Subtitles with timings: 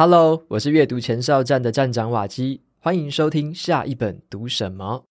[0.00, 5.04] Hello，我是阅读前哨站的站长瓦基，欢迎收听下一本读什么。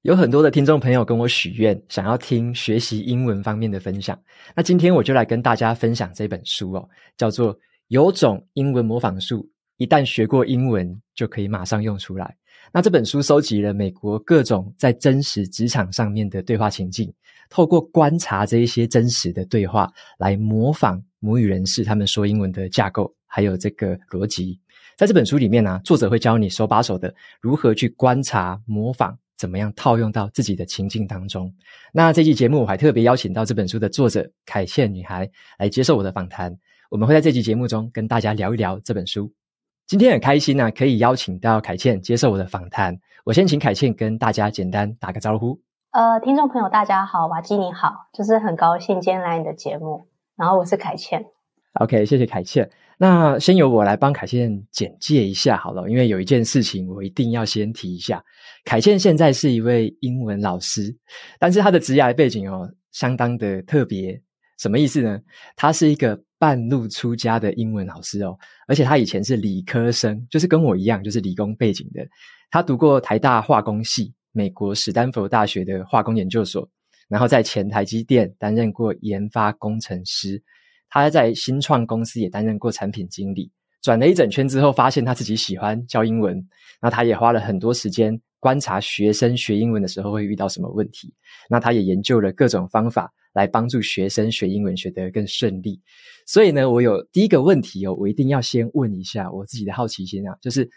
[0.00, 4.18] 有很多的听众朋友跟我许愿，想要听学习英文方面的分享。
[4.56, 6.88] 那今天我就来跟大家分享这本书哦，
[7.18, 7.54] 叫做
[7.88, 9.42] 《有种英文模仿术》，
[9.76, 12.34] 一旦学过英文，就可以马上用出来。
[12.72, 17.12] 那这本书收集了美国各种在真实职场上面的对话情境，
[17.48, 24.58] 透过观察这一些真实的对话，来模仿母语人士他们说英文的架构，还有这个逻辑。
[24.96, 29.18] 在这本书里面呢、作者会教你手把手的如何去观察、模仿。
[29.36, 31.50] 怎么样套用到自己的情境当中？
[31.94, 35.26] 那这期节目我还特别邀请到这本书的作者凯茜女孩
[35.58, 36.54] 来接受我的访谈。
[36.90, 39.32] 我们会在这期节目中跟大家聊一聊这本书。
[39.90, 42.96] 今天很开心呢、啊，可以邀请到凯茜接受我的访谈。
[43.24, 45.60] 我先请凯茜跟大家简单打个招呼。
[45.90, 50.06] 呃，听众朋友大家好，瓦基你好，就是很高兴今天来你的节目。
[50.36, 51.24] 然后我是凯茜。
[51.80, 52.70] OK，谢谢凯茜。
[52.98, 58.22] 那先由我来帮凯茜简介一下好了，因为有一件事情我一定要先提一下。
[58.64, 60.96] 凯茜现在是一位英文老师，
[61.40, 64.22] 但是她的职业背景哦，相当的特别。
[64.60, 65.18] 什么意思呢？
[65.56, 72.06] 他是一个半路出家的英文老师哦，而且他以前是理科生，就是跟我一样，就是理工背景的。
[72.50, 76.68] 他读过台大化工系、美国史丹佛大学的化工研究所，
[77.08, 80.42] 然后在前台积电担任过研发工程师。
[80.90, 86.44] 他在新创公司也担任过产品经理，转了一整圈之后，发现他自己喜欢教英文。
[86.82, 91.14] 那他也花了很多时间观察学生学英文的时候会遇到什么问题。
[91.48, 95.80] 那他也研究了各种方法来帮助学生学英文学得更顺利。
[96.26, 100.70] 所以呢，我有第一个问题哦，我一定要先问一下我自己的好奇心啊，就是。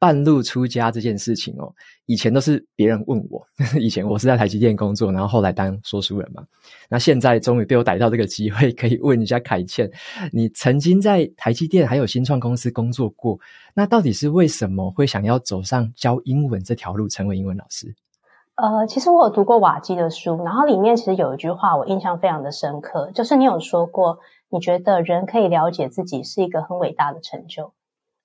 [0.00, 1.74] 半路出家这件事情哦，
[2.06, 3.44] 以前都是别人问我。
[3.80, 6.40] 以前我是在台积电工作，然后后来当说书人嘛。
[6.88, 9.90] 那现在终于被我逮到这个机会，可以问一下凯茜，
[10.32, 13.36] 你曾经在台积电还有新创公司工作过，
[13.74, 17.92] 那到底是为什么会想要走上教英文这条路，成为英文老师？
[18.60, 24.18] 呃，其实我有读过瓦基的书，然后里面其实有一句话我印象非常的深刻，就是你有说过，
[24.50, 27.72] 你觉得人可以了解自己是一个很伟大的成就。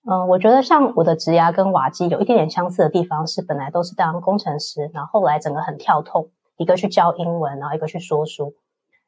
[0.10, 8.56] 嗯，我觉得像我的职涯跟瓦基有一点点相似的地方是，本来都是当工程师，然后后来整个很跳痛，一个去教英文，然后一个去说书。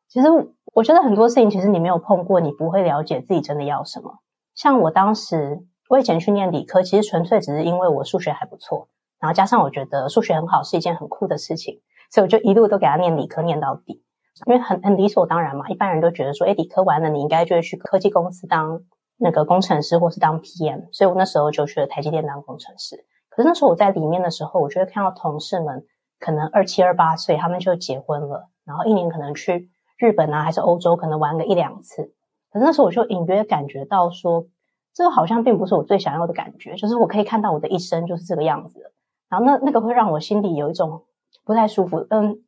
[0.07, 0.27] 其实
[0.75, 4.19] 我觉得很多事情，其实你没有碰过，你不会了解自己真的要什么。
[4.53, 8.89] 像我当时，我以前去念理科，其实纯粹只是因为我数学还不错，
[9.25, 11.81] 然后加上我觉得数学很好是一件很酷的事情，
[12.11, 14.03] 所以我就一路都给他念理科念到底，
[14.45, 18.81] 因为很很理所当然嘛，一般人都觉得说，诶，理科完了你应该就会去科技公司当。
[19.17, 23.05] 那个工程师或是当 PM，所以我那时候就去了台积电当工程师。
[23.29, 25.85] 可是那时候我在里面的时候，我就会看到同事们
[26.19, 32.11] 可能二七二八岁，他们就结婚了，然后一年可能去日本啊，还是欧洲，可能玩个一两次。
[32.51, 34.47] 可是那时候我就隐约感觉到说，
[34.93, 38.91] 这个好像并不是我最想要的感觉，就是我可以看到我的一生就是这个样子。
[39.29, 41.03] 然后那那个会让我心里有一种
[41.43, 42.05] 不太舒服。
[42.09, 42.39] 嗯，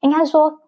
[0.00, 0.60] 应该说。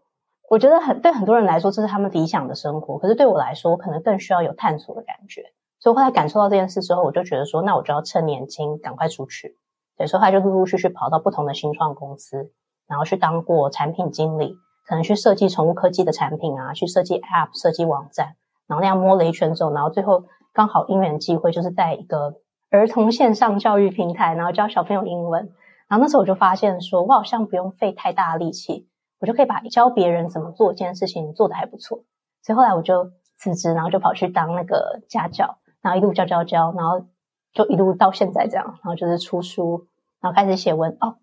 [0.51, 2.99] 我觉得很对很多人来说，这是他们理想的生活。
[2.99, 5.45] 可是对我来说，我可能更需要有探索的感觉。
[5.79, 9.57] 所以后来感受到这件事之后，我就觉得说，那我就要趁年轻赶快出去。
[9.97, 12.51] 对所以，他就陆陆续续跑到不同的新创公司，
[12.89, 14.57] 然后去当过产品经理，
[14.89, 18.35] 可能去设计宠物科技的产品啊，去设计 App、设计网站，
[18.67, 22.35] 然后那样摸了一圈之后，然后最后刚好因缘际会，就是在一个
[22.71, 25.53] 儿童线上教育平台，然后教小朋友英文。
[25.89, 28.87] 然后那时候我就发现说，我好像不用费太大的力气。
[29.19, 32.05] 我就可以把教别人怎么做这件事情做得还不错，
[32.41, 37.05] 所以后来我就辞职，然后就跑去当那个家教，然后一路教教教，然后
[37.53, 39.87] 就一路到现在这样，然后就是出书，
[40.23, 40.97] 然后开始写文。
[41.03, 41.17] 哦，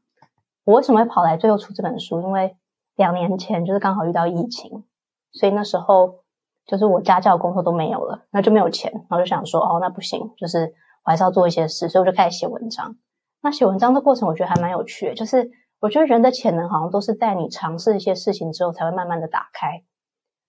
[0.64, 2.22] 我为什么会跑来最后出这本书？
[2.22, 2.56] 因为
[2.96, 4.84] 两年前就是刚好遇到疫情，
[5.32, 6.20] 所以那时候
[6.68, 10.76] 就是我家教工作都没有了，那就没有钱，然后就想说，哦，那不行，就是
[11.08, 12.98] 我还是要做一些事，所以我就开始写文章。
[13.42, 15.50] 那写文章的过程，我觉得还蛮有趣的，就是。
[15.80, 19.84] 我觉得人的潜能好像都是在你尝试一些事情之后才会慢慢的打开。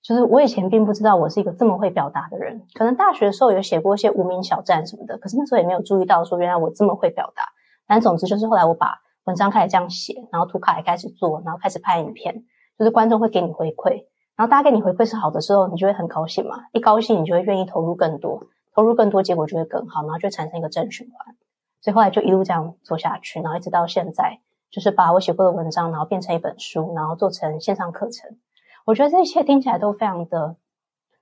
[0.03, 7.43] 就是我以前并不知道我是一个这么会表达的人，可能大学的时候有写过一些无名小站什么的，可是那时候也没有注意到说原来我这么会表达。
[7.87, 8.95] 但总之就是后来我把
[9.25, 12.35] 文章开始这样写，然后图卡也开始做，然后开始拍影片，
[12.79, 18.45] 就是观众会给你回馈，然后大家给你回馈是好的时候，你就会很高兴嘛，一高兴你就会愿意投入更多，
[18.79, 21.35] 投入更多结果就会更好，然后就产生一个正循环。
[21.81, 24.39] 所以后来就一路这样做下去，然后一直到现在。
[24.71, 28.37] 就是把我写过的文章，然后变成一本书，然后做成线上课程。
[28.85, 30.57] 我觉得这一切听起来都非常的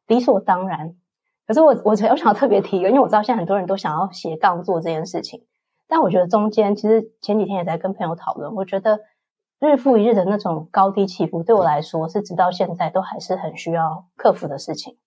[0.07, 0.97] 理所当然。
[1.47, 5.47] 可是我我 我想要特别提一个，因为我知道现在很多人都想要斜杠做这件事情。
[5.89, 8.99] 但我觉得中间其实前几天也在跟朋友讨论，我觉得
[9.61, 14.99] 日复一日的那种高低起伏，对我来说是直到现在都还是很需要克服的事情。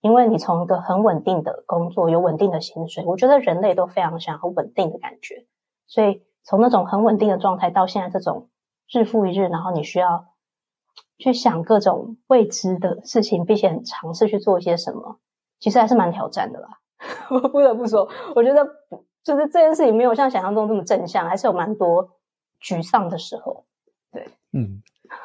[0.00, 5.46] 因为你从一个很稳定的工作，有稳定的薪水，我觉得人类都非常想要稳定的感觉。
[5.86, 8.48] 所以从那种很稳定的状态到现在这种
[8.92, 10.26] 日复一日，然后你需要
[11.18, 15.18] 去想各种未知的事情，并且尝试去做一些什么，
[15.58, 16.68] 其实还是蛮挑战的啦。
[17.30, 18.66] 我不得不说，我觉得
[19.24, 22.10] 就是这件事情没有像想象中这么正向，还是有蛮多
[22.62, 23.64] 沮丧的时候。
[24.12, 24.82] 对，嗯。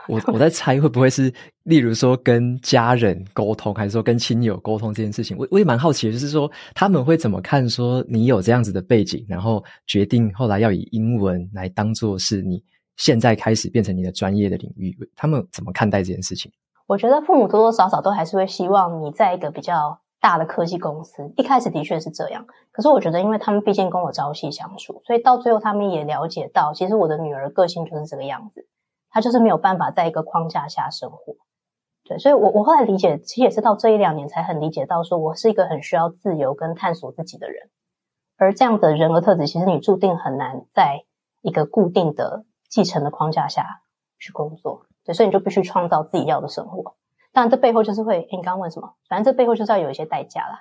[0.08, 7.68] 我我在猜会不会是，例如说跟家人沟通，还是说跟亲友沟通这件事情，我我也蛮好奇，就是说他们会怎么看？
[7.70, 12.62] 说你有这样子的背景，然后决定后来要以英文来当做是你
[12.98, 16.52] 现在开始变成你的专业的领域，他们怎么看待这件事情？
[16.86, 22.46] 我觉得父母多多少少都还是会希望你在一个比较大的科技公司，一开始的确是这样。
[22.74, 28.68] 可是我觉得，因为他们毕竟跟我朝夕相处，所以到最后他们也了解到，其实我的女儿个性就是这个样子。
[29.10, 31.36] 她就是没有办法在一个框架下生活，
[32.06, 37.70] 对，所以我我后来理解，其实也是到这一两年才很理解到，说我是一个很需要自由跟探索自己的人，
[38.38, 41.06] 而这样的人格特质，其实你注定很难在
[41.42, 43.66] 一个固定的继承的框架下
[44.20, 46.96] 去工作，对，所以你就必须创造自己要的生活。
[47.34, 48.88] 当然，这背后就是会，诶你刚刚问什么？
[49.10, 50.60] 反正这背后就是要有一些代价啦。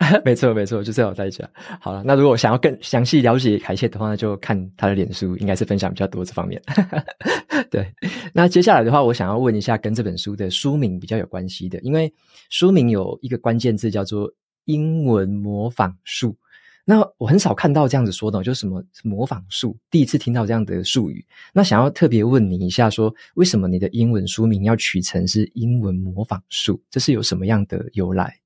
[0.24, 1.46] 没错，没错，就是要有代价。
[1.78, 6.60] 好了，那如果想要更详细了解凯茜的话，那就看他的脸书，应该是分享比较多这方面。
[7.70, 7.92] 对，
[8.32, 12.10] 那接下来的话，我想要问一下跟这本书的书名比较有关系的，因为
[12.48, 14.32] 书名有一个关键字叫做
[14.64, 16.34] “英文模仿术”。
[16.88, 21.26] 那我很少看到这样子说的，就是什么模仿术，第一次听到这样的术语。
[21.52, 26.80] 那想要特别问你一下说，为什么你的英文书名要取成是英文模仿术？
[26.88, 28.36] 这是有什么样的由来？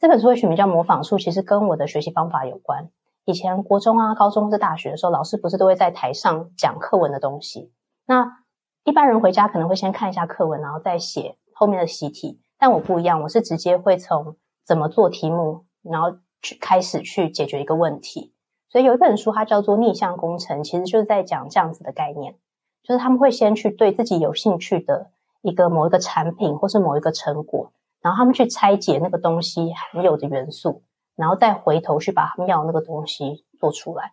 [0.00, 2.88] 这本书会取名叫模仿术，其实跟我的学习方法有关。
[3.26, 7.70] 以前国中啊、高中或是大学的时候，老师不是都会在台上讲课文的东西？
[8.06, 8.38] 那
[8.84, 12.40] 一般人回家可能会先看一下课文，然后再写后面的习题。
[12.58, 16.16] 但我不一样，我是直接会从怎么做题目，然后。
[16.44, 18.32] 去开始去解决一个问题，
[18.68, 22.36] 所以有一本书，它叫做逆向工程，其实就是在讲这样子的概念，
[22.82, 25.10] 就是他们会先去对自己有兴趣的
[25.40, 30.82] 一个某一个产品或是某一个成果，然后他们去拆解那个东西含有的元素，
[31.16, 34.12] 然后再回头去把他们要的那个东西做出来。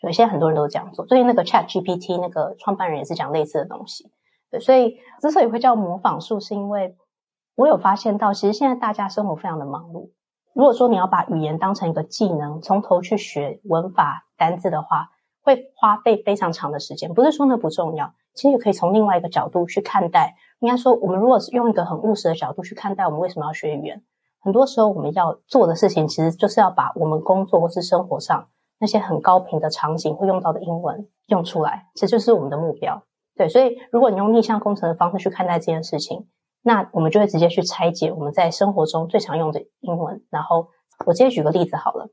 [0.00, 4.10] 所以现在很多人都这样做，最近那个 ChatGPT 那个创办人也是讲类似的东西。
[4.50, 6.96] 对，所以之所以会叫模仿术，是因为
[7.54, 10.10] 我有发现到，其实现在大家生活非常的忙碌。
[10.56, 15.10] 如果说你要把语言当成一个技能，从头去学文法、单字的话，
[15.42, 17.12] 会花费非常长的时间。
[17.12, 20.34] 不是说那不重要，其实也可以从另外一个角度去看待。
[20.60, 24.02] 应该说，我们如果是用一个很务实的角度去看待，我们为什么要学语言？
[24.40, 28.48] 很多时候我们要做的事情，其实就是要把我们工作或是生活上
[28.80, 33.02] 那些很高频的场景会用到的英文用出来，这就是我们的目标。
[33.36, 36.26] 对，所以如果你用逆向工程的方式去看待这件事情。
[36.66, 40.20] 那我们就会直接去拆解我们在生活中最常用的英文。
[40.30, 40.66] 然后
[41.06, 42.08] 我直接举个例子好了，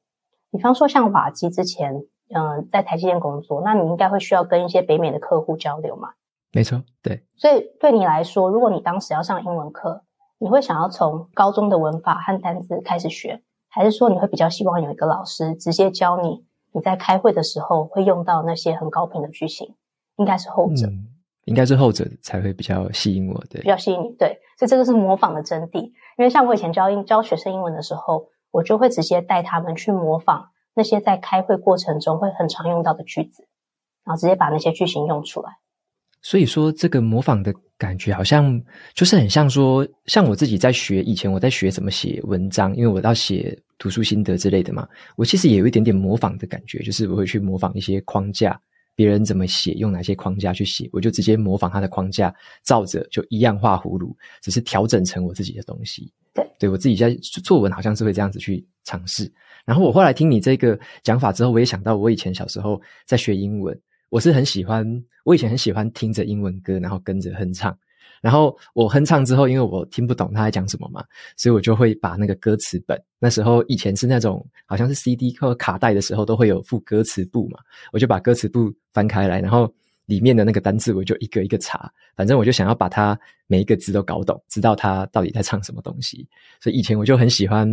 [0.51, 6.09] 比方说像瓦基之前，嗯、呃，在台积电工作，那你应该会需要跟一些北美的客户交流嘛？
[6.51, 7.25] 没错，对。
[7.35, 10.03] 所以对你来说，如果你当时要上英文课，
[10.37, 16.45] 你会想要从高中的文法和单词开始学，还是说你会比较希望有一个老师直接教你？
[16.73, 19.73] 你在开会的时候会用到那些很高频的句型，
[20.17, 20.85] 应该是后者。
[20.85, 21.07] 嗯
[21.45, 25.81] 应该是后者才会比较吸引我，对，比较吸引你，对，所以这个是模仿的真谛。
[26.17, 33.47] 因为像我以前教英教学生英文的时候，我就会直接带他们去模仿那些在开会过程中会很常用到的句子，
[34.05, 35.51] 然后直接把那些句型用出来。
[36.21, 38.61] 所以说，这个模仿的感觉好像
[38.93, 44.87] 就是很像说，像我自己在学以前我在学怎么写文章，因为我要写读书心得之类的嘛，
[45.17, 48.57] 我其实也有一点点模仿的感觉，就是我会去模仿一些框架。
[48.95, 52.33] 别人怎么写，用哪些框架去写，我就直接模仿他的框架，
[52.63, 56.11] 照着就一样画葫芦，只是调整成我自己的东西。
[56.33, 59.31] 对，对我自己在作文好像是会这样子去尝试。
[59.65, 64.85] 然后我后来听你这个讲法之后，我也想到我以前小时候在学英文，我是很喜欢，
[65.23, 67.77] 我以前很喜欢听着英文歌，然后跟着哼唱。
[68.23, 71.03] 然后我哼唱之后，因为我听不懂他在讲什么嘛，
[71.35, 72.97] 所以我就会把那个歌词本。
[73.19, 77.59] 那时候以前是那种好像是 CD 或卡带的时候，都会有附歌词簿嘛，
[77.91, 79.69] 我就把歌词簿翻开来，然后
[80.05, 86.25] 里面的那个单字我就一个一个查，反正我就想要把它每一个字都搞懂，知道他到底在唱什么东西。
[86.61, 87.67] 所以以前我就很喜欢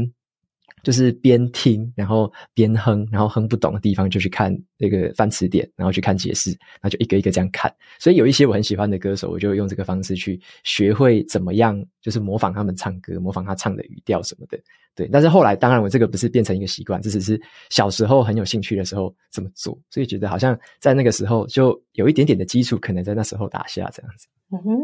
[0.82, 7.72] 就是边听，然后边哼，然后哼不懂的地方就去看那个翻词典，然后去看解释，然后就一个一个这样看。
[7.98, 14.58] 所以有一些我很喜欢的歌手，我就用这个方式去学会怎么样，就是模仿他们唱歌，模仿他唱的语调什么的。
[14.94, 24.26] 对，但是后来当然我这个不是变成一个习惯，这只是小时候很有兴趣的时候这么做，所以觉得好像在那个时候就有一点点的基础，可能在那时候打下这样子。
[24.50, 24.78] 嗯哼，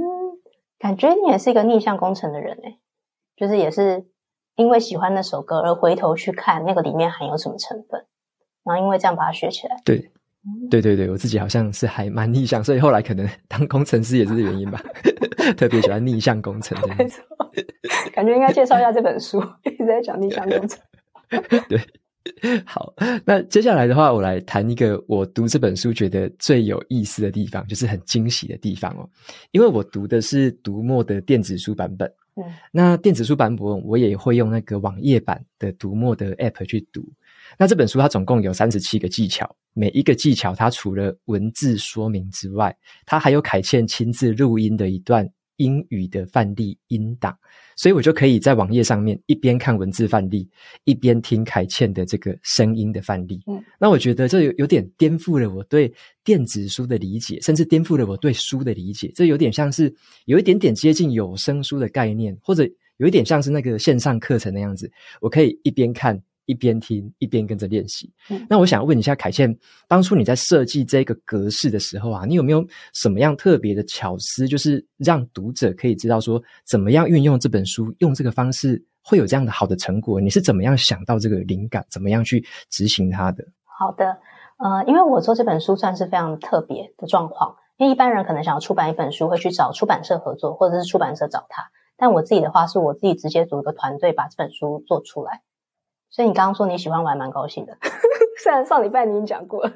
[0.78, 2.78] 感觉你也是一个逆向工程的人诶，
[3.36, 4.04] 就是也是。
[4.56, 8.04] 因为喜欢那首歌而回头去看那个里面含有什么成分，
[8.64, 9.76] 然后因为这样把它学起来。
[9.84, 10.10] 对，
[10.70, 14.82] 对对对，我自己好像是还蛮逆向，所以后来可能当工程师也是这原因吧，
[15.56, 16.76] 特别喜欢逆向工程。
[16.96, 17.22] 没错，
[18.12, 20.80] 感觉应该介绍一下这本书， 一直在讲逆向工程。
[21.68, 21.78] 对，
[22.64, 22.94] 好，
[23.25, 29.08] 那接下来的话，我来谈一个我读这本书觉得最有意思的地方，就是很惊喜的地方哦，
[29.50, 32.10] 因为我读的是读墨的电子书版本。
[32.37, 37.02] 嗯，那电子书版本我也会用那个网页版的读墨的 App 去读。
[37.59, 45.28] 那这本书它总共有三十七个技巧，每一个技巧它除了文字说明之外，它还有凯茜亲自录音的一段。
[45.56, 47.36] 英语的范例音档，
[47.76, 50.48] 所以我就可以在网页上面一边看文字范例，
[50.84, 53.42] 一边听凯茜的这个声音的范例。
[53.46, 55.92] 嗯，那我觉得这有有点颠覆了我对
[56.25, 59.10] 电子书的理解，甚至颠覆了我对书的理解。
[59.14, 59.94] 这有点像是
[60.26, 66.22] 有一点点接近有声书的概念，或者有一点像是那个线上课程那样子，我可以一边看。
[66.46, 68.10] 一边听一边跟着练习。
[68.30, 80.20] 嗯，那我想问一下凯茜，当初你在设计这个格式的时候啊，你有没有什么样特别的巧思，就是让读者可以知道说，怎么样运用这本书，用这个方式会有这样的好的成果？
[80.20, 83.44] 你是怎么样想到这个灵感，怎么样去执行它的？
[83.64, 84.18] 好的，
[84.58, 95.42] 呃，因为我做这本书算是非常特别的状况，因为一般人可能想要出版一本书，会去找出版社合作，或者是出版社找他，但我自己的话，是我自己直接组一个团队把这本书做出来。
[96.10, 97.76] 所以你刚刚说你喜欢，我还蛮高兴的。
[98.42, 99.72] 虽然上礼拜你已经讲过了，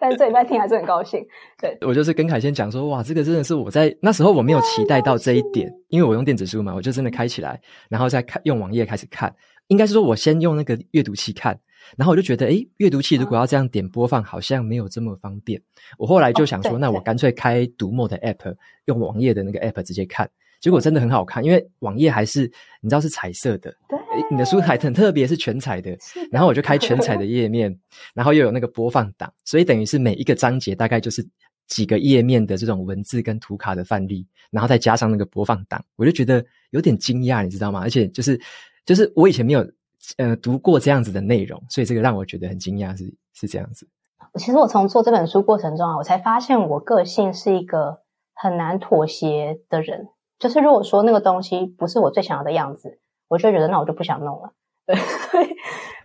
[0.00, 1.24] 但是这礼拜听还是很高兴。
[1.60, 9.34] 对，我就是跟凯先讲说，哇，这个真的是我在那时候我没有期待到这一点，因为我用电子书嘛，我就真的开起来，然后再看用网页开始看。
[9.68, 11.58] 应该是说我先用那个阅读器看，
[11.98, 15.60] 然后我就觉得，诶，阅读器如果要这样点播放，好像没有这么方便。
[15.98, 18.54] 我后来就想说，那我干脆开读墨的 app，
[18.86, 20.30] 用网页的那个 app 直接看。
[20.60, 22.50] 结果真的很好看，因为网页还是
[22.80, 23.98] 你知道是彩色的，对，
[24.30, 25.96] 你的书还很特别，是全彩的。
[26.30, 27.78] 然后我就开全彩的 页面，
[28.14, 31.24] 然后又有那个播放档，所以等于是每一个章节大概就是
[31.66, 37.80] 几个页面的这种文字跟图卡的范例，然后再加上那个播放档，我就觉得有点惊讶，你知道吗？
[37.80, 38.40] 而且就是
[38.84, 39.64] 就是我以前没有
[40.16, 43.86] 呃读过这样子的内容，所以这个让我觉得很惊讶，是是这样子。
[44.34, 48.00] 其实我从做这本书过程中啊，我才发现我个性是一个
[48.34, 50.08] 很难妥协的人。
[50.38, 54.52] 就是如果说那个东西不是我最想要的样子，我就觉得那我就不想弄了。
[54.88, 55.48] 对，所以，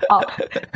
[0.09, 0.19] 好，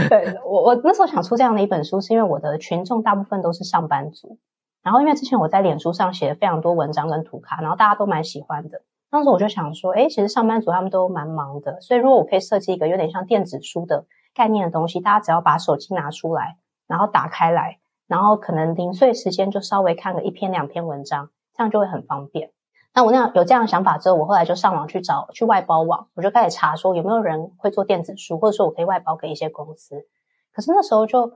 [0.08, 4.40] 对，我我那时候想出这样的一本书，是因为我的群众大部分都是上班族，
[4.82, 8.82] 然后因为之前我在脸书上写了非常多文章跟图卡，然后大家都蛮喜欢的。
[9.10, 16.56] 当时我就想说，诶，其实上班族他们都蛮忙的，所以如果我可以设计一个有点像电子书的概念的东西，大家只要把手机拿出来，
[16.88, 22.52] 然后打开来，然后可能零碎时间就稍微看个一篇两篇文章，这样就会很方便。
[22.98, 30.08] 那我那样有这样的想法之后，我后来就上网去找去外包网，我就开始查说有没有人会做电子书，或者说我可以外包给一些公司。
[30.52, 31.34] 可是那时候就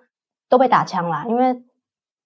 [0.49, 1.63] 都被打枪啦，因为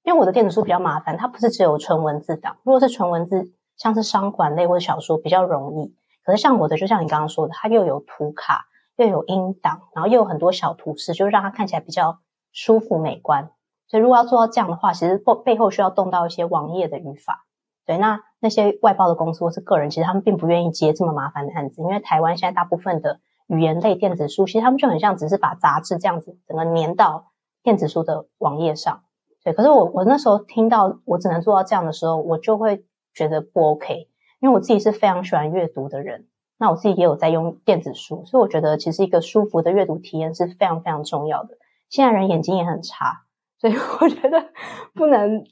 [0.04, 2.56] 因为我的电子书比较麻烦，它不是只有纯文字档。
[2.64, 5.94] 如果是纯文字，像是商管类或者小说比较容易。
[6.24, 12.20] 可是像我的，就像你刚刚说的，它又有图卡，又有音档，然后又有很多小图示，就是让它看起来比较
[12.54, 13.50] 舒服美观。
[13.90, 17.46] 所以如果要做到这样的话，其实背背后需要动到一些网页的语法。
[17.86, 27.32] 对，那那些外包的公司或是个人，其实他们并不愿意接这么麻烦的案子，因为台湾现在大部分的语言类电子书，其实他们就很像只是把杂志这样子整个粘到
[27.64, 29.02] 电子书的网页上。
[29.44, 32.86] 对，可是我我那时候听到我只能做到这样的时候，我就会
[33.16, 34.10] 觉得不 OK，
[34.40, 36.28] 因为我自己是非常喜欢阅读的人，
[36.60, 41.58] 那我自己也有在用电子书，所以我觉得其实一个舒服的阅读体验是非常非常重要的。
[41.90, 43.24] 现在人眼睛也很差，
[43.60, 44.50] 所以我觉得
[44.94, 45.46] 不能。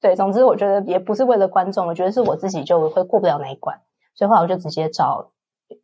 [0.00, 3.80] 对，总之我觉得也不是为了观众，我觉得是我自己就会过不了那一关，
[4.14, 5.32] 所以后来我就直接找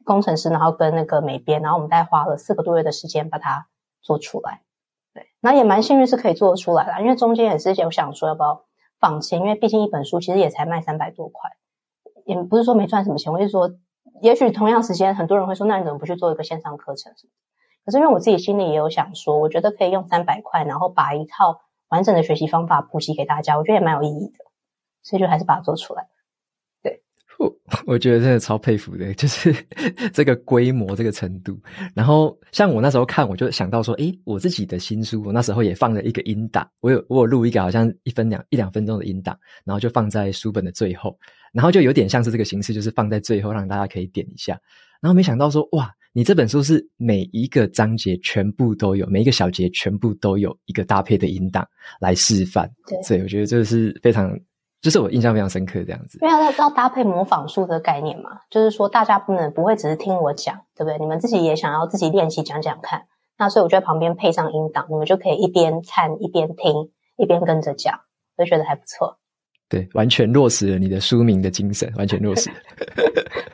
[0.04, 3.66] 工程师，然后跟那个美编，然后我们大概花了四个多月的时间把它
[4.02, 4.62] 做出来。
[5.12, 8.64] 对，那也蛮幸运是可以做得出来啦，因为中间也是有想说要不要
[9.00, 11.50] 放弃，因为毕竟一本书其实也才卖三百多块，
[12.25, 13.73] 也不是说没赚什么钱，我是说，
[14.23, 17.12] 也许同样时间很多人会说，那你怎么不去做一个线上课程？
[17.85, 21.62] 可是因为我自己心里也有想说，我觉得可以用三百块，然后把一套。
[21.94, 24.44] 完整的学习方法普及给大家，我觉得也蛮有意义的，
[25.04, 26.04] 所以就还是把它做出来。
[26.82, 27.00] 对，
[27.86, 29.54] 我觉得真的超佩服的，就是
[30.12, 31.56] 这个规模这个程度。
[31.94, 41.16] 然后像我那时候看，我就想到说，诶，我自己的新书，我那时候也放了一个音档，我有我有录一个好像一分两一两分钟的音档，然后就放在书本的最后，
[41.52, 44.58] 然后就有点像是这个形式，就是放在最后让大家可以点一下。
[45.00, 51.66] 然后没想到说，哇，你这本书是每一个章节全部都有，每一个小节全部都有一个搭配的音档
[52.00, 52.71] 来示范。
[52.87, 54.33] 对，所以我觉得这是非常。
[54.80, 60.99] 就是我印象非常深刻这样子，因为要要搭配模仿书的概念嘛，就是说大家不能不会只是听我讲，对不对？
[60.99, 63.06] 你们自己也想要自己练习讲讲看，
[63.38, 67.99] 那所以我就在旁边配上音档，你们就可以一边看一边听，一边跟着讲，
[68.37, 69.16] 我就觉得还不错。
[69.74, 72.48] 对，完全落实了你的书名的精神，完全落实。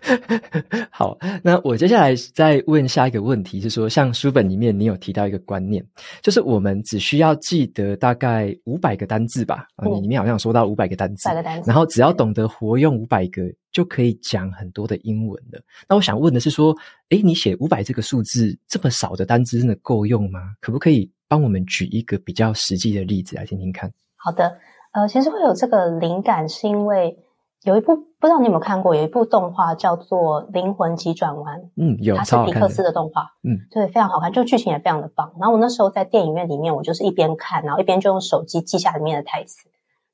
[0.92, 5.82] 好，那我接下来再问下一个问题，是说，像书本里面你有提到一个观念，
[6.20, 9.66] 就是我们只需要记得大概五百个单字吧？
[9.76, 15.58] 啊、嗯，你里面好像说到五百个单字，百个单字，然后只要懂得活用五百个，就可以讲很多的英文了。
[15.88, 16.76] 那我想问的是说，
[17.08, 20.52] 诶，你写五百这个数字这么少的单字，真的够用吗？
[20.60, 23.90] 可不可以帮我们举一个比较实际的例子来听听看？
[24.16, 24.54] 好的。
[24.92, 27.18] 呃，其实会有这个灵感，是因为
[27.62, 31.60] 有一部不知道你有没有看过，有一部动画叫做《灵魂急转弯》。
[31.76, 33.30] 嗯，有，它是皮克斯的动画。
[33.44, 35.32] 嗯，对，非常好看，就剧情也非常的棒。
[35.38, 39.68] 然后我那时候在电影院里面，我就是一边看，然后一边就用手机记下里面的台词。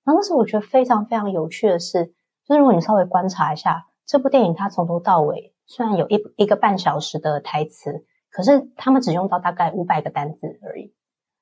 [0.04, 2.04] 然后那时候我觉得非常非常有趣的是，
[2.46, 10.92] 就是如果你稍微观察一下这部电影，它从头到尾虽然有一一个半小时的台词，可是他们只用到大概五百个单字而已。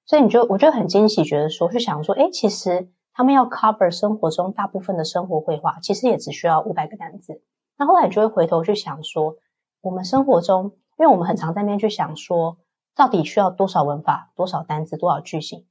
[0.06, 2.90] 所以你就我就很惊喜，觉得说，就想说，诶，其实。
[3.16, 7.40] 他们要 cover 生活中大部分的生活会话，其实也只需要五百个单字。
[7.78, 9.36] 那后来就会回头去想说，
[9.82, 12.58] 我们生活中，因为我们很常在那边去想说，
[12.96, 15.64] 到底需要多少文法、多少单字、多少句型？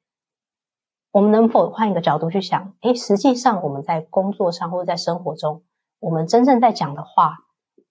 [1.11, 2.73] 我们能否换一个角度去想？
[2.79, 5.63] 诶，实际上我们在工作上或者在生活中，
[5.99, 7.39] 我们真正在讲的话，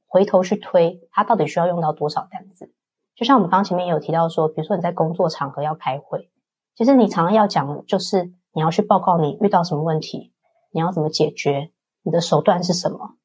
[0.07, 2.73] 回头去推，它到底需要用到多少单字？
[3.15, 6.31] 就像我们刚前面也有提到说，比如说你在工作场合要开会，
[6.75, 8.33] 其实你常常要讲就是。
[8.53, 10.33] 你要去报告你遇到什么问题，
[10.71, 11.71] 你要怎么解决，
[12.03, 13.17] 你的手段是什么，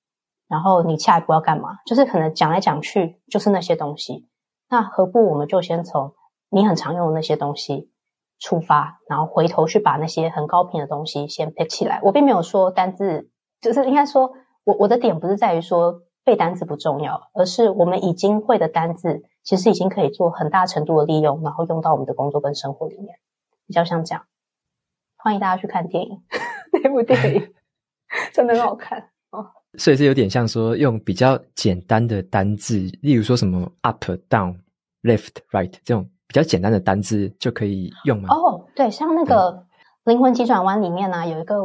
[0.47, 1.79] 然后你下一步要干嘛？
[1.85, 4.27] 就是可能讲来讲去就是那些东西。
[4.69, 6.13] 那何不我们就先从
[6.49, 7.91] 你很常用的那些东西
[8.39, 11.99] 出发，然后回头去把那些很高频的东西先 pick 起来。
[12.03, 13.29] 我并没有说单字，
[13.61, 14.31] 就是应该说
[14.63, 23.19] 我我的点不是在于说背单字不重要，而是我们已经会的单字其实已经可以做很大程度的利用，然后用到我们的工作跟生活里面，
[23.65, 24.23] 比较像这样。
[25.27, 26.21] 欢迎大家去看电影，
[26.81, 27.53] 那部电影
[28.31, 28.97] 真的很好看
[29.31, 29.45] 哦。
[29.77, 34.55] 所以是有点像说用比较简单的单字，例如说什么 up、down、
[35.03, 38.29] left、right 这种比较简单的单字就可以用吗？
[38.29, 39.51] 哦，对，像那个
[40.05, 41.55] 《灵魂急转弯》里面呢、啊，有一个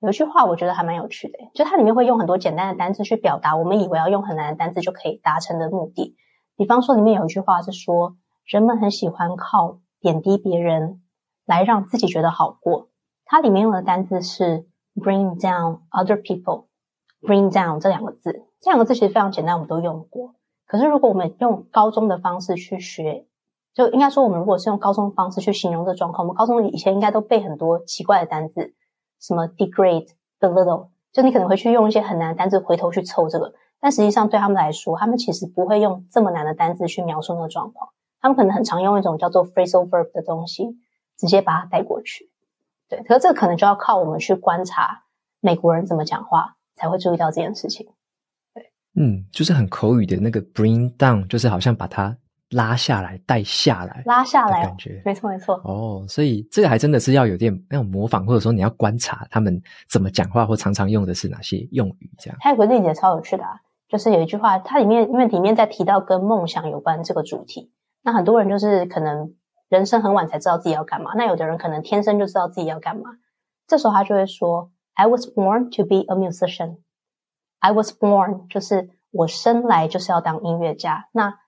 [0.00, 6.16] 有一句话，我觉得还蛮有趣的，就它里面会用很多简单的单字去表达我们以为要用很难的单字就可以达成的目的。
[6.56, 11.02] 比方说，里面有一句话是说，人们很喜欢靠贬低别人
[11.46, 12.88] 来让自己觉得好过。
[13.24, 20.34] 它里面用的单字是 bring down other people，bring down 这两个字，这两个字其实非常简单，我们都用过。
[20.66, 23.26] 可是如果我们用高中的方式去学，
[23.74, 28.74] 就应该说我们如果是用高中方式去形容这状况，我们高中以前应该都背很多奇怪的单字，
[29.20, 30.08] 什么 degrade、
[30.40, 40.78] belittle，就你可能会去用一些很难的单字回头去凑这个，但实际上对他们来说，他们其实不会用这么难的单字去描述那个状况，他们可能很常用一种叫做 phrasal verb 的东西，
[41.18, 42.31] 直接把它带过去。
[42.92, 45.02] 对，可是这可能就要靠我们去观察
[45.40, 47.86] 美国人怎么讲话，才会注意到这件事情。
[48.52, 52.14] 对，嗯，就是很口语的那个 bring down，就是好像把它
[52.50, 55.54] 拉下来、带下来、拉下来感觉，没错没错。
[55.64, 62.36] 哦，所以这个还真的是要有点那种模仿，或者说你要观察他们怎么讲话，或常常用的是哪些用语，这样。
[62.42, 69.32] 还有个例子超有趣的啊，就是有一句话，它里面因为里面在提到跟梦想有关这个主题，那很多人就是可能。
[69.72, 73.04] 人生很晚才知道自己要干嘛，那有的人可能天生就知道自己要干嘛。
[73.66, 76.76] 这时候他就会说：“I was born to be a musician.
[77.58, 81.38] I was born 就是我生来就是要当音乐家。”那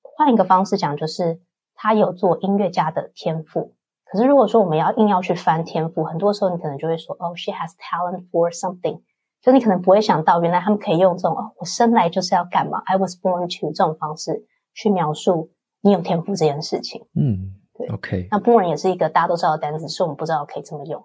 [0.00, 1.40] 换一个方式讲，就是
[1.74, 3.74] 他有做音乐家的天赋。
[4.04, 9.00] 可是如果说我们要硬要去翻天赋，很多时候你可能就会说：“哦，she has talent for something。”
[9.42, 17.08] 就你可能不会想到，原来他们可以用这种“哦，我生来就是要干嘛 ”，“I was born to” 这种方式去描述你有天赋这件事情。
[17.16, 17.58] 嗯。
[17.90, 21.02] OK，那 born 也是一个大家都知道的单词，是我们不知道可以这么用。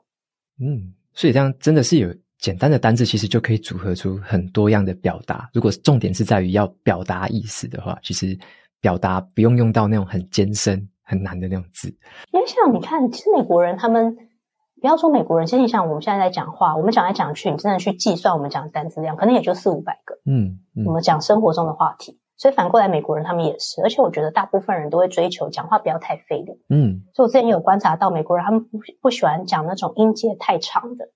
[0.60, 5.50] 嗯，所以这样真的是有简单的单字，其实就可以组合出很多样的表达。
[5.54, 8.38] 如果重点是在于要表达意思的话，其实
[8.80, 11.88] 表达不用用到那种很艰深、很难的那种字。
[12.32, 14.16] 因为像你看，其实美国人他们
[14.80, 20.16] 不要说美国人，其实你像我们现在在讲话，我们讲来讲去，你真的去计算我们讲的单词量，可能也就四五百个。
[20.26, 26.64] 嗯，嗯，我们讲生活中的话题，所以反过来美国人他们也是，而且我觉得大部分人都会追求讲话不要太费力。
[26.70, 31.10] 嗯，所以我之前有观察到美国人他们不不喜欢讲那种音节太长的，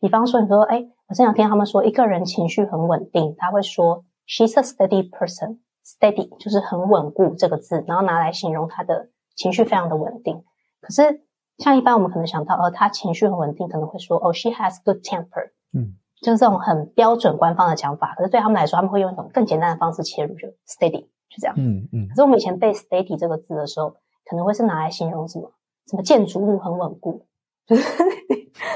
[0.00, 10.44] 比方说你说，哎，我这两天他们说一个人情绪很稳定，他会说 she's a steady person，steady 就是很稳固这个字，然后拿来形容他的情绪非常的稳定，
[10.80, 11.24] 可是。
[11.58, 18.14] 像一般我们可能想到，哦，他情绪很稳定，可能会说，哦，she has good temper，嗯，就是这种很标准官方的讲法。
[18.14, 21.54] 可是对他们来说，他们会用一种更简单的方式切入，就 steady，就这样。
[21.58, 22.08] 嗯嗯。
[22.08, 23.90] 可是我们以前背 steady 这个字的时候，
[24.24, 25.52] 可能会是拿来形容什么？
[25.90, 27.26] 什么建筑物很稳固，
[27.66, 27.82] 就是，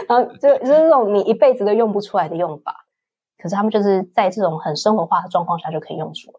[0.09, 2.89] 然后就就是这种你一辈子都用不出来的用法。
[3.39, 6.39] 可是他们就是在这种很生活化的状况下就可以用出来。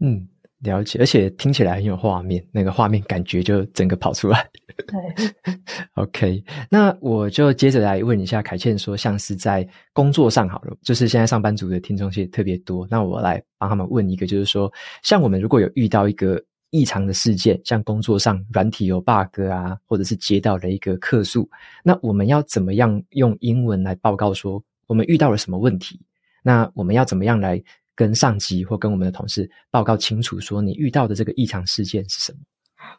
[0.00, 0.28] 嗯。
[0.62, 4.48] 了解，而且听起来很有画面，那个画面感觉就整个跑出来。
[4.86, 5.54] 对，
[5.94, 21.48] OK，那我就接着来问一下凯茜，说像是在工作上好了，就是现在上班族的听众其实特别多，那我来帮他们问一个，就是说，像我们如果有遇到一个异常的事件，像工作上软体有 bug 啊，或者是接到了一个客诉，
[21.84, 26.00] 那我们要怎么样用英文来报告说我们遇到了什么问题？
[26.42, 27.62] 那我们要怎么样来？
[27.96, 32.38] 跟上级或跟我们的同事报告清楚，说你遇到的这个异常事件是什么？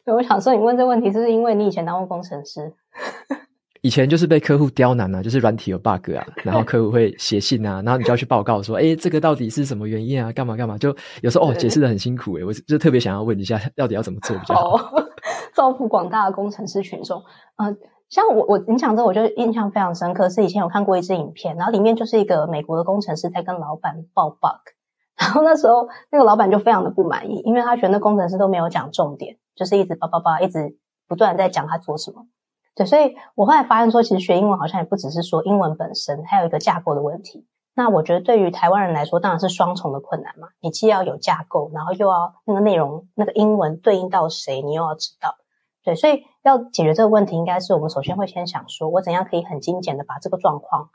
[0.03, 2.73] 对，我想说，你问这个问题是不是因为你以前当过工程师？
[3.81, 10.31] 以前就是被客户刁难啊，就是软体有 bug 啊，然后客户会写信啊，然后你就要去报告说，哎，这个到底是什么原因啊？
[10.31, 10.77] 干嘛干嘛？
[10.77, 14.77] 就有时候哦，解释的很辛苦诶，我就特别想要问一下，到底要怎么做比较好？
[14.77, 14.95] 好，
[15.53, 17.23] 造福广大的工程师群众。
[17.57, 17.77] 嗯、呃，
[18.09, 24.73] 像我我你讲这，我就印象非常深刻，是以前有看过一支影片，然后里面就是一个美国的工程师在跟老板报 bug。
[25.17, 30.77] 然后那时候，那个老板就非常的不满意，因为他觉得那工程师都没有讲重点，就是一直叭叭叭，一直
[31.07, 32.27] 不断在讲他做什么。
[32.75, 37.47] 对，所以我后来发现说，其实学英文好像也不只是说英文本身，还有一个架构的问题。
[37.73, 40.49] 那我觉得对于台湾人来说，当然是双重的困难嘛。
[40.61, 45.35] 你既要有架构，然后又要那个内容，那个英文对应到谁，你又要知道。
[45.83, 50.89] 对，所以要解决这个问题，应该是我们首先会先想说，我怎样可以很精简的把这个状况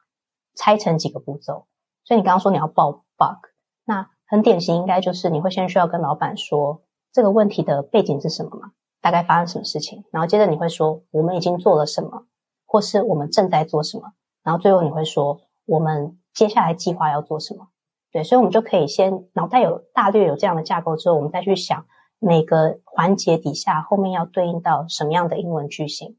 [0.54, 1.66] 拆成几个步骤。
[2.04, 3.51] 所以你刚刚说你要报 bug。
[3.85, 8.73] 那很典型，应该就是你会先需要跟老板说这个问题的背景是什么嘛？
[9.01, 10.05] 大概发生什么事情？
[10.11, 12.27] 然后接着你会说我们已经做了什么，
[12.66, 14.12] 或是我们正在做什么？
[14.45, 17.68] 然后最后你会说我们接下来计划要做什么？
[18.12, 21.87] 对，所以我们就可以先脑袋有大略有这样的架构之后，我们再去想
[22.18, 26.16] 每个环节底下后面要对应到什么样的英文句型。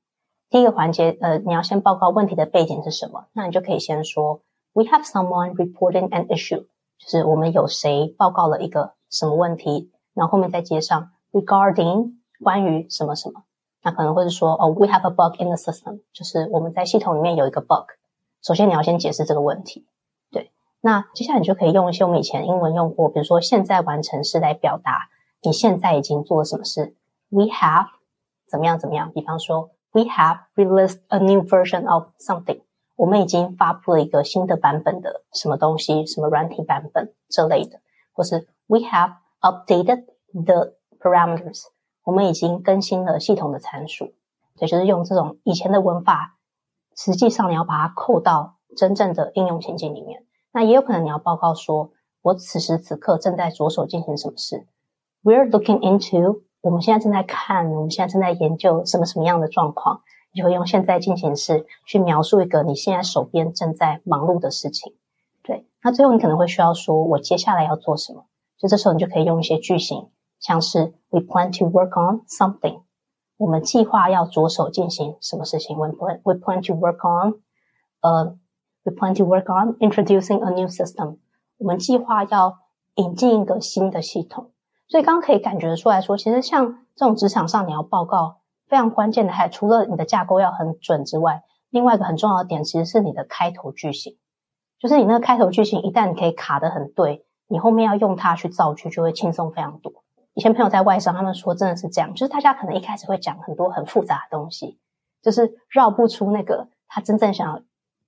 [0.50, 3.28] 第一个环节，呃，你要先报告问题的背景是什么？
[3.34, 4.42] 那你就可以先说
[4.74, 6.66] We have someone reporting an issue。
[7.04, 13.44] 就是我们有谁报告了一个什么问题，然后后面再接上 regarding 关于什么什么，
[13.84, 17.90] 那可能会是说哦，we have a bug in the system，就是我们在系统里面有一个 bug。
[18.42, 19.86] 首先你要先解释这个问题，
[20.32, 20.52] 对。
[20.82, 25.10] 那接下来你就可以用一些我们以前英文用过，比如说现在完成式来表达
[25.42, 26.96] 你现在已经做了什么事。
[27.30, 27.88] We have
[28.48, 32.62] 怎么样怎么样，比方说 we have released a new version of something。
[32.96, 37.82] 我们已经发布了一个新的版本的什么东西，什么软体版本这类的，
[38.14, 41.64] 或是 We have updated the parameters，
[42.04, 44.14] 我们已经更新了系统的参数。
[44.56, 46.38] 所以就是用这种以前的文法，
[46.96, 50.26] 实际上你要把它扣到真正的应用情境里面。
[50.52, 54.68] 那也有可能你要报告说，我此时此刻正在着手进行什么事。
[55.24, 60.02] We're looking into，我们现在正在看，我们现在正在研究什么什么样的状况。
[60.34, 64.94] 你就会用现在进行式去描述一个你现在手边正在忙碌的事情，
[65.44, 65.68] 对。
[65.84, 68.26] 那最后你可能会需要说，我接下来要做什么？
[68.58, 72.82] 就这时候你就可以用一些句型，像是 We plan to work on something。
[73.38, 77.42] 我们计划要着手进行什么事情？We plan We plan to work on，
[78.02, 78.38] 呃
[78.84, 81.18] ，We plan to work on introducing a new system。
[81.58, 82.60] 我们计划要
[82.96, 84.52] 引进一个新的系统。
[84.88, 88.38] 所以刚刚可以感觉出来说，其实像这种职场上你要报告。
[88.74, 94.18] 非常关键的，还除了你的架构要很准之外，另外一个很重要的点，其实是你的开头句型。
[94.80, 99.94] 就是你那个开头句型，一旦你可以卡得很对，你后面要用它去造句，就会轻松非常多。
[100.34, 104.80] 以前朋友在外商，他们说真的是这样，就是大家可能一开始会讲很多很复杂的东西，
[105.22, 107.62] 就是绕不出那个他真正想要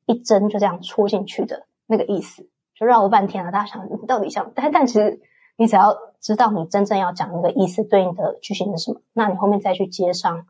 [0.08, 3.51] 一针就这样戳进去的那个意思，就绕了半天了。
[3.51, 5.21] 大家想你到底想，但但其实
[5.58, 10.47] 你只要知道你真正要讲那个意思对应的句型是什么，那你后面再去接上。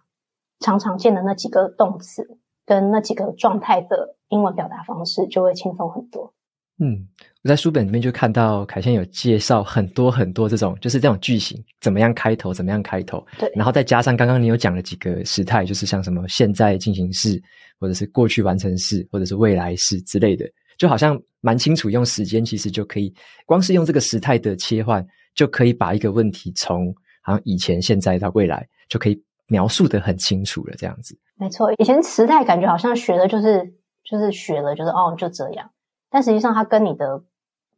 [0.60, 6.34] 常常见的那几个动词跟那几个状态的英文表达方式就会轻松很多。
[6.78, 7.08] 嗯，
[7.44, 13.26] 我在书本里面就看到凯茜有介绍很多很多这种，就是这种句型怎么样开头，怎么样开头。
[13.40, 17.42] 对，然后再加上刚刚你有讲了几个时态，就是像什么现在进行式，
[17.80, 20.46] 或者是过去完成式，或者是未来式之类的，
[20.78, 23.14] 就好像蛮清楚用时间，其实就可以
[23.46, 30.74] 光是用这个时态的切换，就可以把一个问题从好像以前、现在到未来，就可以描述的很清楚了。
[30.78, 31.72] 这样子，没错。
[31.78, 35.70] 以前时态感觉好像学的就是就是学了，就是哦就这样。
[36.10, 37.24] 但实际上，它跟你的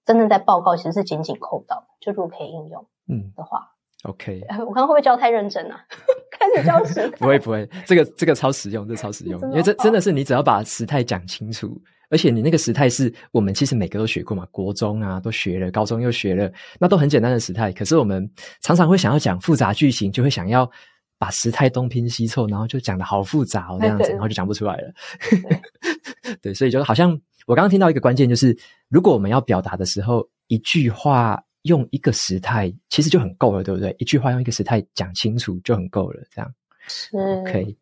[0.05, 3.71] 真正在报告其实是紧紧扣到，就如果可以应用，嗯的话、
[4.03, 4.41] 嗯、，OK。
[4.59, 5.79] 我刚刚会不会教太认真啊？
[6.29, 7.17] 开始教时态？
[7.17, 17.71] 不会不会，这个这个超实用，这個、超实用，因为这真的是你只要把时态讲清楚，而且你那个时态是我们其实每个都学过嘛，国中啊都学了，高中又学了，那都很简单的时态。
[17.71, 18.29] 可是我们
[18.61, 20.69] 常常会想要讲复杂句型，就会想要
[21.17, 24.93] 把时态东拼西凑，然后就讲得好复杂哦，这样子，然后就讲不出来了。
[25.29, 27.19] 对， 对，所以就好像。
[27.45, 28.53] 我刚刚听到一个关键，就是
[28.89, 33.95] 如果我们要表达的时候，一句话用一个时态，其实就很够了，对不对？
[33.99, 36.53] 一句话用一个时态讲清楚就很够了，这样。
[36.89, 37.15] 是。
[37.15, 37.73] OK，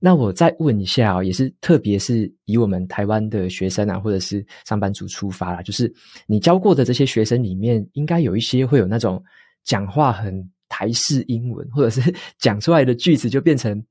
[0.00, 5.94] 那我再问一下哦，也是特别是以我们台湾的学生啊，或者是上班族出发啦，就是
[6.26, 9.22] 你教过的这些学生里面，应该有一些会有那种
[9.62, 10.50] 讲话很
[10.82, 13.84] 台式英文， 或者是讲出来的句子就变成。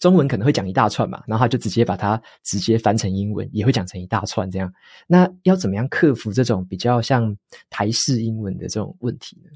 [0.00, 4.72] 中文可能会讲一大串嘛，然后他就直接把它直接翻成英文，也会讲成一大串这样。
[5.08, 7.36] 那要怎么样克服这种比较像
[7.68, 9.50] 台式英文的这种问题呢？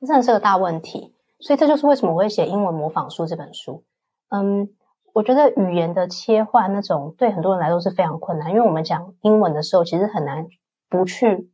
[0.00, 3.84] 这真的是个大问题，所以这就是为什么我会写《英文模仿术》这本书。
[4.28, 4.68] 嗯，
[5.12, 10.46] 我觉得语言的切换那种对很多人来说是非常困难，因为我们讲英文的时候，其实很难
[10.88, 11.50] 不去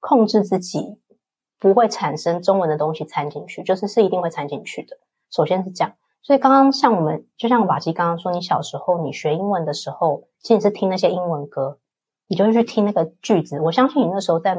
[0.00, 0.98] 控制自己
[1.58, 4.96] 不会产生中文的东西掺进去，就是是一定会掺进去的。
[5.30, 5.94] 首先是这样。
[6.20, 11.78] 所以刚刚像我们，就像瓦基刚刚说，你小时候你学英文的时候，其实你是听那些英文歌，
[12.26, 13.60] 你就会去听那个句子。
[13.60, 14.58] 我相信你那时候在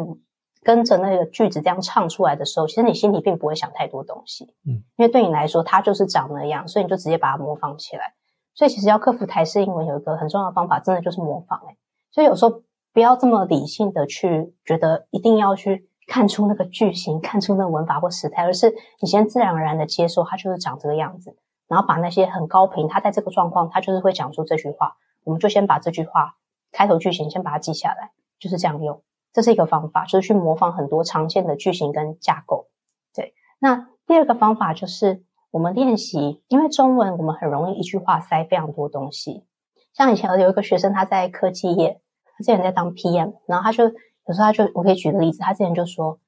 [0.64, 8.14] 跟着那个句子这样唱出来的时候，其实你心里并不会想太多东西，嗯，因为对你来说它就是长那样，所以你就直接把它模仿起来。
[8.56, 11.60] 所以其实要克服台式英文，有一个很重要的方法，真的就是模仿。
[11.68, 11.78] 诶，
[12.12, 21.38] 所以有时候不要这么理性的去觉得一定要去看出那个句型，看出那个文法或时态，而是你先自然而然的接受它就是长这个样子。
[21.68, 26.36] 然后把那些很高频，它在这个状况，它就是会讲出这句话，我们就先把这句话
[26.72, 29.04] 开头句型先把它记下来，就是这样用。
[29.32, 32.66] 这是一个方法，就是去模仿很多常见的句型跟架构。
[33.14, 39.46] 对，那第二个方法就是我们练习，因为中文我们很容易一句话塞非常多东西。
[39.94, 42.02] 像以前有一个学生，他在科技业，
[42.36, 43.92] 他之前在当 PM，然后他就
[44.30, 46.20] 有时候他就，我可以举个例子，他之前就说，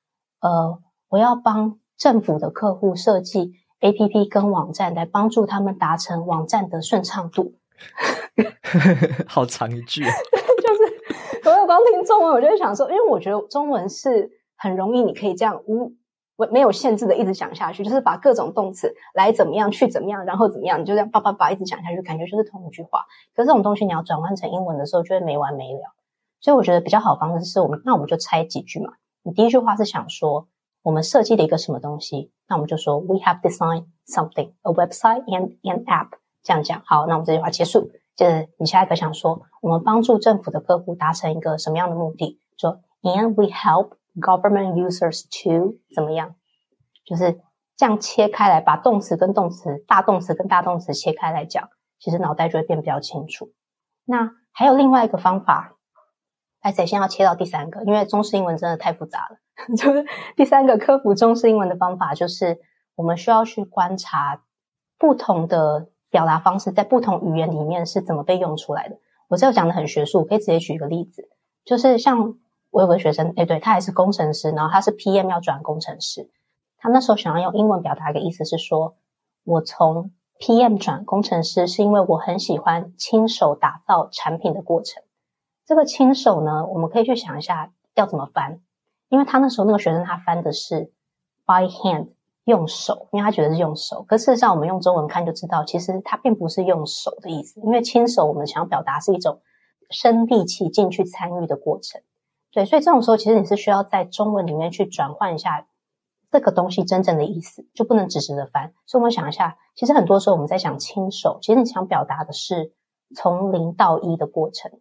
[0.42, 3.54] 呃，我要帮政府的客户设计。
[3.82, 7.56] APP 跟网站来帮助他们达成网站的顺畅度，
[9.26, 10.14] 好长一句啊！
[10.62, 15.96] 就是我有光听中文，我就会想说，因为我觉得中文是很容易，你可以这样无
[16.52, 23.06] 没有限制的一直讲下去，就是把各种动词来怎么样去怎么样，然后怎么样，你就这样叭叭叭一直讲下去，感觉就是同一句话。
[23.36, 25.96] 可是这种东西你要转换成英文的时候，就会没完没了。
[26.41, 28.91] 所以我觉得比较好方式是我们，那我们就拆几句嘛。
[29.23, 30.49] 你第一句话是想说。
[30.84, 36.08] 我们设计了一个什么东西，那我们就说 We have designed something, a website and an app。
[36.41, 37.91] 这样讲，好，那我们这句话结束。
[38.15, 42.39] 接着你下一个想说，我们帮助政府的客户达成一个什么样的目的？
[42.58, 46.34] 说 And we help government users to 怎么样？
[47.06, 47.39] 就是
[47.77, 53.51] 这样切开来，把动词跟动词、大动词跟大动词切开来讲，其实脑袋就会变比较清楚。
[54.04, 55.70] 那还有另外一个方法。
[56.62, 57.84] 哎，首先要切到第三个？
[57.84, 59.38] 因为中式英文真的太复杂了。
[59.76, 62.60] 就是第三个克服中式英文的方法，就是
[62.95, 64.43] 我们需要去观察
[64.97, 68.97] 不同的表达方式在不同语言里面是怎么被用出来的。
[69.28, 71.30] 我这个讲的很学术，我可以直接举一个例子，
[71.63, 72.36] 就是像
[72.69, 76.30] 我有个学生，哎，对，他还是工程师，然后他是 PM 要转工程师，
[76.78, 78.95] 他那时候想要用英文表达一个意思是说，
[79.43, 85.02] 我从 PM 转工程师是因为我很喜欢亲手打造产品的过程。
[85.65, 88.60] 这个亲手呢，我们可以去想一下要怎么翻，
[89.10, 90.91] 因为他那时候那个学生他翻的是
[91.45, 92.10] by hand
[92.45, 94.04] 用手，因为他觉得是用手。
[94.04, 99.41] 可事实上我们用中文看就知道，其实它并不是用手的意思，因为亲手我们想要表达是一种
[99.89, 102.02] 身力气进去参与的过程。
[102.52, 105.67] 对，所以这种时候其实你是需要在中文里面去转换一下
[106.32, 108.74] 这个东西真正的意思，就不能直直的翻。
[108.86, 112.74] 所以我们想一下，其实很多时候我们在讲亲手，其实你想表达的是
[113.15, 114.71] 从零到一的过程。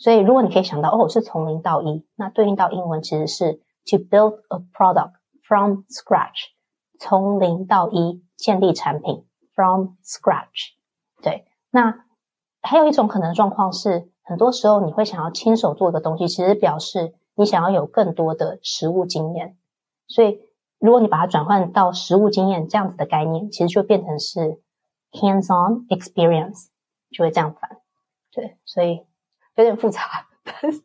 [0.00, 6.48] 所以，如果你可以想到，哦，是从零到一，那对应到英文其实是 to build a product from scratch，
[6.98, 10.70] 从零到一建立产品 from scratch。
[11.22, 12.06] 对，那
[12.62, 19.58] 还有一种可能状况是，很多时候你会想要亲手做一个东西，其实表示你想要有更多的实物经验。
[20.08, 20.40] 所以，
[20.78, 24.62] 如果你把它转换到实物经验这样子的概念，其实就变成是
[25.12, 26.68] hands-on experience，
[27.10, 27.82] 就会这样翻。
[28.32, 29.02] 对，所以
[29.60, 30.82] 有点复杂，但是，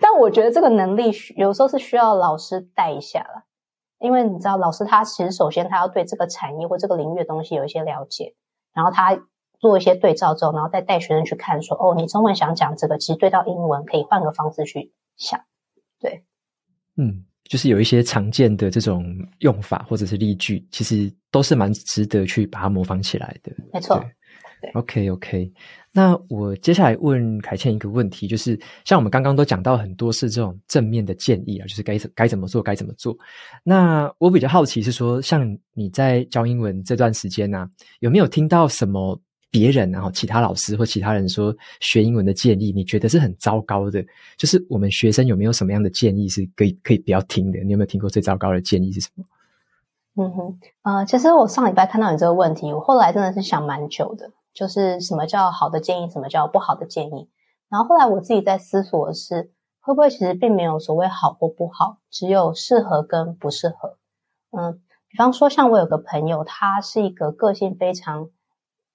[0.00, 3.44] 但我觉得这个能力有时候是需要老师带一下了，
[3.98, 8.34] 因为你知道，老师他其实首先他要对这个产业或这个领域的东西有一些了解，
[8.72, 9.18] 然后他
[9.58, 15.40] 做一些对照之后，然后再带学生去看说，哦，你中文想讲这个，其实对到英文可以换个方式去想，
[15.98, 16.24] 对，
[16.96, 19.04] 嗯，就是有一些常见的这种
[19.38, 24.02] 用法或者是例句，其实都是蛮值得去把它模仿起来的，没错。
[24.74, 25.52] OK OK，
[25.92, 33.16] 那我接下来问凯茜一个问题，就是像我们刚刚都讲到很多是这种正面的建议啊，就是该怎该怎么做该怎么做。
[33.62, 39.18] 那我比较好奇是说，像你在教英文这段时间呢、啊，有没有听到什么
[39.50, 44.04] 别人然后其他老师或其他人说学英文的建议，你觉得是很糟糕的？
[44.36, 47.58] 就是我们学生有没有什么样的建议是可以可以不要听的？
[47.60, 49.24] 你有没有听过最糟糕的建议是什么？
[50.18, 54.30] 嗯哼，呃，其实我上礼拜看到你这个问题，我后来真的是想蛮久的。
[54.56, 57.30] 就是什么叫好的建议，什么叫不好的建议。
[57.68, 63.98] 然后后来我自己在思索的是，会不会其实并没有所谓好或不好，只有适合跟不适合。
[64.58, 68.30] 嗯，比方说像我有个朋友，他是一个个性非常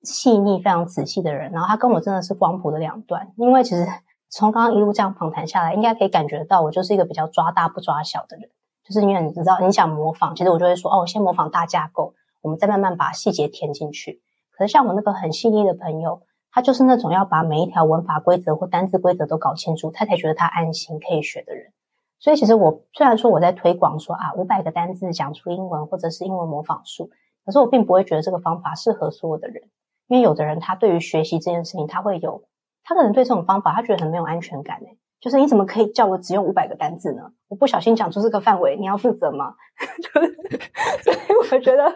[0.01, 3.31] 细腻、非常仔细的人，然后他跟我真的是光谱的两端。
[3.37, 3.87] 因为其实
[4.31, 8.49] 从刚刚一路这样访谈下来，应该可以感觉到我就是一个比较抓大不抓小的人。
[8.83, 14.23] 就是因为你知道你想模仿，其实我就会说哦，我先模仿大架构，我们再慢慢把细节填进去。
[14.67, 16.21] 像我那个很细腻的朋友，
[16.51, 21.71] 他就是那种要把每一条文法规则或单字规则都搞清楚，他才觉得他安心可以学的人。
[22.19, 27.09] 所以其实我虽然说我在推广说啊，五百个单字讲出英文或者是英文模仿术，
[27.45, 29.63] 可是我并不会觉得这个方法适合所有的人，
[30.07, 32.43] 因为有的人他对于学习这件事情，他会有，
[32.83, 37.31] 他可能对这种方法他觉得很没有安全感诶就是你怎么可以叫我只用五百个单字呢？
[37.47, 39.53] 我不小心讲出这个范围，你要负责吗？
[40.11, 41.17] 所以
[41.53, 41.93] 我觉得，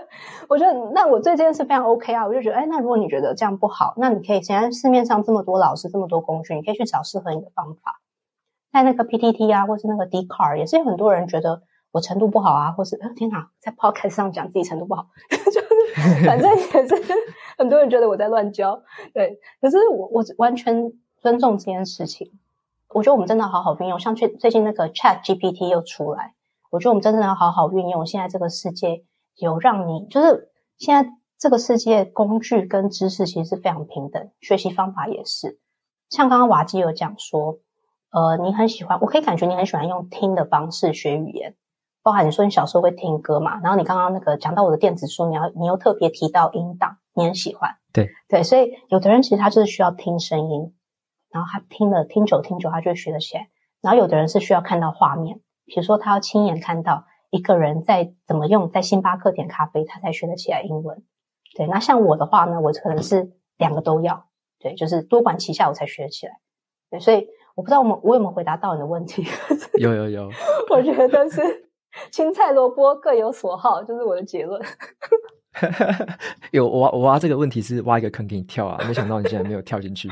[0.48, 2.26] 我觉得那我对这件事非常 OK 啊。
[2.28, 8.00] 我就觉得，哎，那如果你觉得这样不好，那你可以现在市面上这么多老师，这么多工具，你可以去找适合你的方法。
[8.72, 16.96] 在那个 PTT 啊，或是那个 d c a r 也是有很多人觉得我程度不好啊，或是天哪，在 Podcast 上讲自己程度不好， 就是反正也是
[17.58, 18.84] 很多人觉得我在乱教。
[19.14, 22.32] 对，可是我我完全尊重这件事情。
[22.94, 26.34] 我觉得我们真的好好运用，像最最近那个 Chat GPT 又出来，
[26.72, 28.06] 我觉得我们真的要好好运用。
[28.06, 29.04] 现在这个世界
[29.36, 35.60] 有让你，就是现在这个世界工具跟知识其实是非常平等，学习方法也是。
[36.10, 37.58] 像刚刚瓦基有讲说，
[38.12, 41.56] 呃，你很喜欢，我可以感觉你很喜欢用听的方式学语言，
[42.04, 50.75] 包含你说你小时候会听歌嘛，然后你刚刚那个讲到我的电子书，你要你又特别提到音档，你很喜欢，对对，所以有的人其实他就是需要听声音。
[51.36, 53.50] 然后他听了听久听久，他就会学得起来。
[53.82, 61.04] 然后有的人是需要看到画面，比如说他要亲眼看到一个人在怎么用在星巴克点咖啡，他才学得起来英文。
[61.54, 64.28] 对，那像我的话呢，我可能是两个都要，
[64.60, 66.40] 对，就是多管齐下我才学得起来。
[66.90, 69.26] 对，所以我不知道我们我有没有回答到你的问题？
[69.78, 70.30] 有 有有，
[70.72, 71.42] 我觉得是
[72.14, 74.62] 青菜萝卜各有所好，就是我的结论。
[76.52, 78.84] 有我挖我挖这个问题是挖一个坑给你跳啊！
[78.88, 80.10] 没想到你竟然没有跳进去。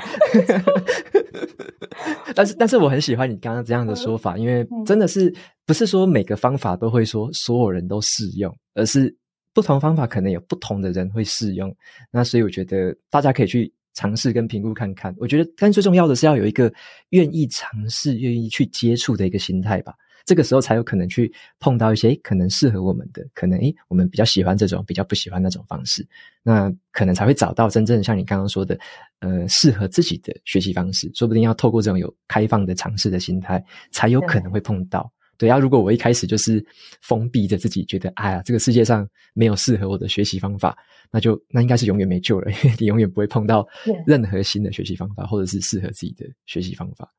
[2.35, 5.33] 但是但是我很喜欢你刚刚这样的说法，因为真的是
[5.65, 9.15] 不是说每个方法都会说所有人都适用，而是
[9.53, 11.73] 不同方法可能有不同的人会适用。
[12.11, 15.13] 那所以我觉得大家可以去尝试跟评估看看。
[15.17, 16.73] 我觉得，但最重要的是要有一个
[17.09, 19.93] 愿意尝试、愿意去接触的一个心态吧。
[20.25, 26.07] 这个时候才有可能去碰到一些可能适合我们的，可能诶我们比较喜欢这种，比较不喜欢那种方式，
[26.41, 28.79] 那可能才会找到真正像你刚刚说的，
[29.19, 31.11] 呃，适合自己的学习方式。
[31.13, 35.11] 说不定要透过这种有开放的尝试的心态，才有可能会碰到。
[35.35, 36.63] 对，啊、如果我一开始就是
[37.01, 40.77] 封闭着自己，觉得哎呀，这个世界上没有适合我的学习方法，
[41.11, 43.67] 那就那应该是永远没救了，因为你永远不会碰到
[44.05, 47.11] 任何新的学习方法，或者是适合自己的学习方法。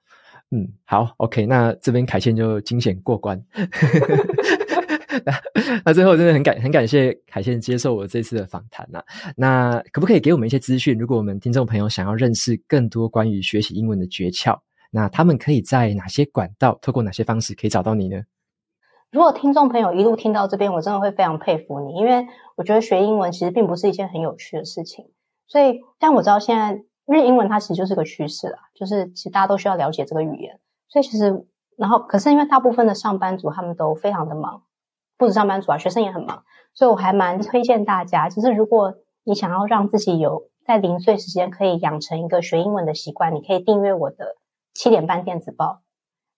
[0.51, 3.43] 嗯，好，OK，那这边凯茜就惊险过关。
[5.25, 5.33] 那
[5.85, 9.03] 那最后真的很感很感谢凯茜接受我这次的访谈呐。
[9.37, 10.97] 那可不可以给我们一些资讯？
[10.99, 14.59] 如果我们听众朋友想要认识更多关于学习英文的诀窍，
[14.91, 18.23] 那他们可以在哪些管道，透过哪些方式可以找到你呢？
[19.11, 22.27] 如果听众朋友一路听到这边，我真的会非常佩服你，因为
[22.57, 25.07] 我觉得学英文其实并不是一件很有趣的事情。
[25.49, 26.85] 所以，但我知道现在。
[27.07, 34.63] 因为英文它其实就是个趋势啦，就是其实大家都需要了解这个语言，所以其实然后可是因为大部分的上班族他们都非常的忙，
[35.19, 44.37] 不止上班族啊，学生也很忙，所以我还蛮推荐大家，就是如果你想要让自己有在零碎时间可以养成一个学英文的习惯，你可以订阅我的
[44.73, 45.81] 七点半电子报。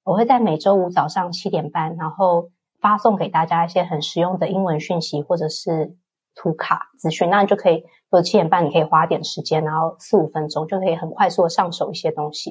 [0.05, 2.51] 我会在每周五早上七点半，然后
[2.81, 5.97] 发送给大家一些很实用的英文讯息或者是
[6.37, 7.29] 图卡资讯。
[7.29, 12.51] 那你就可以，或者七点半你可以花点时间，然后四五分钟就可以很快速的上手一些东西。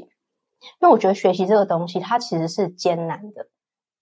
[0.81, 3.47] 因为我觉得学习这个东西，它其实是艰难的。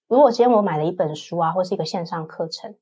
[0.08, 2.76] 如果今天我买了一本书啊，或是一个线上课程，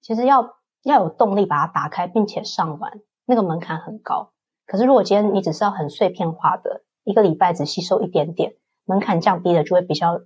[0.00, 4.32] 其实要要有动力把它打开并且上完，那个门槛很高。
[4.66, 8.56] 可是如果今天你只是要很碎片化的，一个礼拜只吸收一点点。
[8.88, 10.20] 门槛降低了，就会比较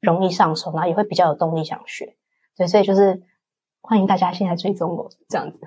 [0.00, 2.16] 容易上手，然后也会比较有动力想学。
[2.56, 3.20] 对，所以就是
[3.86, 5.60] 欢迎大家现在追踪我这样子。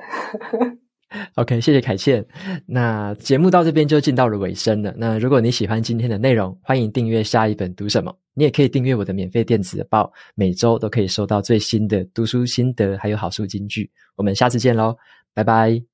[1.36, 2.24] OK，谢谢凯茜。
[2.67, 4.93] 那节目到这边就进到了尾声了。
[4.95, 8.15] 那如果你喜欢今天的内容，欢迎订阅下一本读什么。
[8.36, 13.89] 你也可以订阅我的免费电子报，每周都可以收到最新的读书心得，还有好书金句。
[14.15, 14.95] 我们下次见喽，
[15.34, 15.88] 拜拜。